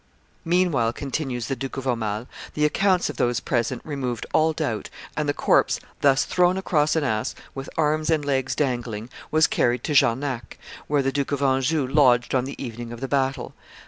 [0.45, 5.29] Meanwhile," continues the Duke of Aumale, "the accounts of those present removed all doubt; and
[5.29, 9.93] the corpse, thus thrown across an ass, with arms and legs dangling, was carried to
[9.93, 13.53] Jarnac, where the Duke of Anjou lodged on the evening of the battle.